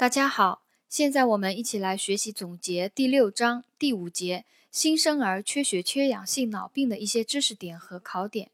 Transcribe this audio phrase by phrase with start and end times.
[0.00, 8.50] 大家好，现在我们一起来学习总结第六章第五节新生儿缺血缺氧性脑病的一些知识点和考点。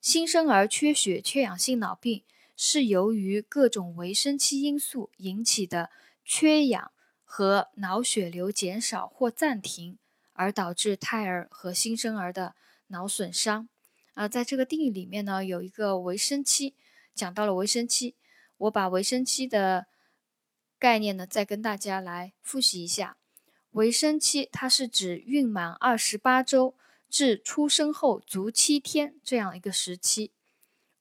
[0.00, 2.22] 新生儿缺血缺氧性脑病
[2.56, 5.90] 是由于各种维生期因素引起的
[6.24, 9.98] 缺氧和脑血流减少或暂停，
[10.32, 12.54] 而导致胎儿和新生儿的
[12.86, 13.68] 脑损伤。
[14.14, 16.72] 啊，在这个定义里面呢，有一个维生期，
[17.14, 18.14] 讲到了维生期，
[18.56, 19.84] 我把维生期的。
[20.78, 23.16] 概念呢，再跟大家来复习一下。
[23.70, 26.74] 维生期它是指孕满二十八周
[27.08, 30.30] 至出生后足七天这样一个时期。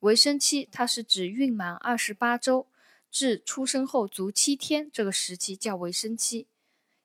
[0.00, 2.66] 维生期它是指孕满二十八周
[3.10, 6.46] 至出生后足七天这个时期叫维生期。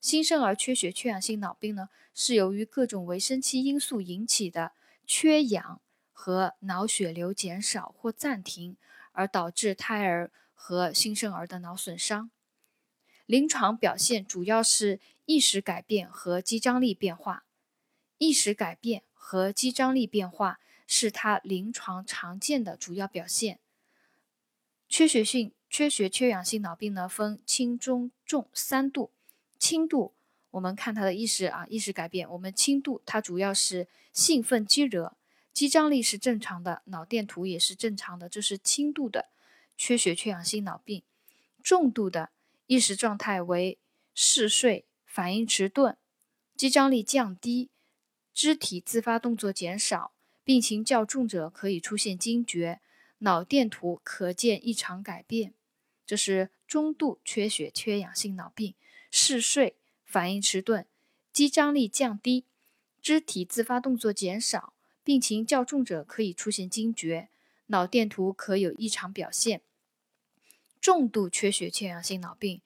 [0.00, 4.72] 新生儿缺血缺氧性脑病呢，是由于各种维生期因素引起的
[5.04, 5.80] 缺氧
[6.12, 8.76] 和脑血流减少或暂停，
[9.10, 12.30] 而导致胎儿和新生儿的脑损伤。
[13.26, 17.44] 临床表现主要是意识改变和肌张力变化。
[18.18, 23.58] 意识改变和肌张力变化是它临床常见的主要表现。
[24.88, 29.10] 缺血性缺血缺氧性脑病呢，分轻、中、重三度。
[29.58, 30.14] 轻度，
[30.52, 32.30] 我们看它的意识啊，意识改变。
[32.30, 35.16] 我们轻度，它主要是兴奋激惹，
[35.52, 39.26] 肌张力是正常的，脑电图也是正常的，这是轻度的
[39.76, 41.02] 缺血缺氧性脑病。
[41.62, 42.30] 重度的。
[42.66, 43.78] 意识状态为
[44.14, 45.96] 嗜睡，反应迟钝，
[46.56, 47.70] 肌张力降低，
[48.34, 52.80] 肢体自发动作减少，病情较重者可以出现惊厥，
[53.18, 55.54] 脑电图可见异常改变。
[56.04, 58.74] 这是中度缺血缺氧性脑病，
[59.10, 60.86] 嗜睡，反应迟钝，
[61.32, 62.44] 肌张力降低，
[63.00, 64.72] 肢体自发动作减少，
[65.04, 67.28] 病情较重者可以出现惊厥，
[67.66, 69.62] 脑电图可有异常表现。
[70.80, 72.60] 重度缺血缺氧性脑病，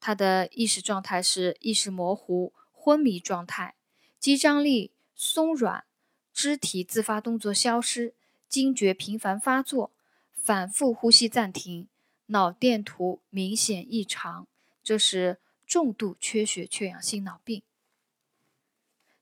[0.00, 3.74] 他的意识状态是意识模糊、昏迷状态，
[4.18, 5.84] 肌张力松软，
[6.32, 8.14] 肢体自发动作消失，
[8.48, 9.90] 惊厥频繁发作，
[10.34, 11.88] 反复呼吸暂停，
[12.26, 14.46] 脑电图明显异常。
[14.82, 17.62] 这是重度缺血缺氧性脑病。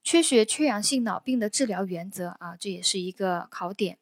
[0.02, 3.98] 缺血缺氧性脑病的治疗原则啊，这也是一个考点。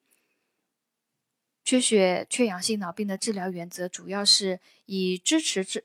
[1.68, 5.84] 缺血缺氧性脑病的治疗原则主要是以支持治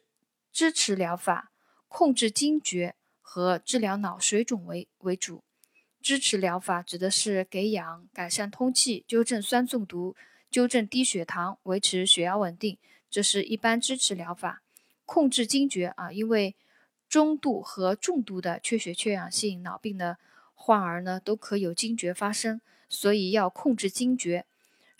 [0.49, 1.51] 支持疗法、
[1.89, 5.43] 控制惊厥和治疗脑水肿为为主。
[6.01, 10.15] 支持疗法指的是给氧、改善通气、纠正酸中毒、
[10.49, 12.77] 纠正低血糖、维持血压稳定，
[13.09, 14.61] 这是一般支持疗法。
[15.05, 16.55] 控制惊厥啊，因为
[17.09, 20.17] 中度和重度的缺血缺氧性脑病的
[20.53, 24.45] 患儿呢，都可有惊厥发生，所以要控制惊厥。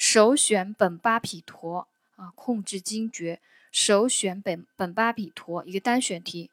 [0.06, 1.88] 首选苯巴比妥
[2.18, 3.40] 啊，控制惊厥。
[3.72, 6.52] 首选苯苯巴比妥，一个单选题。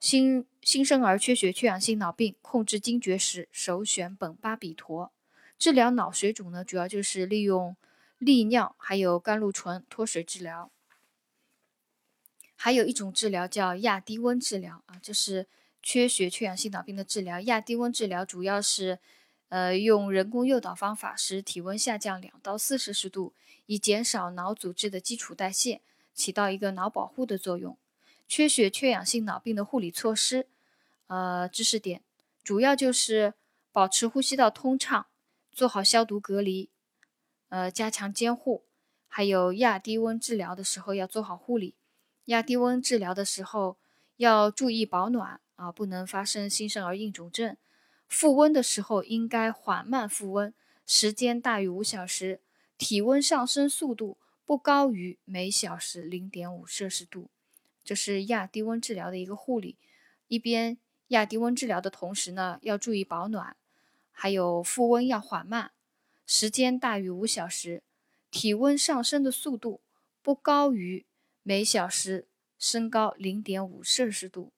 [0.00, 5.12] 新新生儿缺血缺氧性脑病控制惊厥时，首选苯巴比妥。
[5.56, 7.76] 治疗脑水肿呢，主要就是利用
[8.18, 10.72] 利尿还有甘露醇脱水治疗。
[12.56, 15.46] 还有一种治疗叫亚低温治疗啊，这是
[15.80, 17.38] 缺血缺氧性脑病的治疗。
[17.42, 18.98] 亚低温治疗主要是。
[19.48, 23.34] 呃，用人工诱导方法使体温下降两到四摄氏度，
[23.66, 25.80] 以减少脑组织的基础代谢，
[26.12, 27.78] 起到一个脑保护的作用。
[28.26, 30.48] 缺血缺氧性脑病的护理措施，
[31.06, 32.02] 呃，知识点
[32.42, 33.34] 主要就是
[33.70, 35.06] 保持呼吸道通畅，
[35.52, 36.70] 做好消毒隔离，
[37.50, 38.64] 呃，加强监护，
[39.06, 41.74] 还有亚低温治疗的时候要做好护理。
[42.26, 43.76] 亚低温治疗的时候
[44.16, 47.56] 要注意保暖啊，不能发生新生儿硬肿症。
[48.14, 50.54] 复温的时候应该缓慢复温，
[50.86, 52.40] 时间大于五小时，
[52.78, 54.16] 体温上升速度
[54.46, 57.28] 不高于每小时零点五摄氏度。
[57.82, 59.76] 这是亚低温治疗的一个护理。
[60.28, 63.56] 一边亚低温治疗的同时呢，要注意保暖，
[64.12, 65.72] 还有复温要缓慢，
[66.24, 67.82] 时间大于五小时，
[68.30, 69.80] 体温上升的速度
[70.22, 71.04] 不高于
[71.42, 72.28] 每小时
[72.60, 74.52] 升高零点五摄氏度。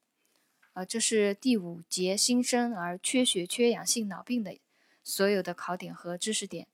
[0.77, 4.59] 啊，这是第五节新生儿缺血缺氧性脑病的
[5.03, 6.69] 所有的考点和知识点。